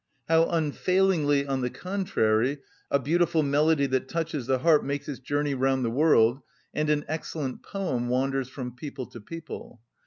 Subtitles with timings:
[0.27, 2.57] How unfailingly, on the contrary,
[2.89, 6.41] a beautiful melody that touches the heart makes its journey round the world,
[6.73, 9.79] and an excellent poem wanders from people to people.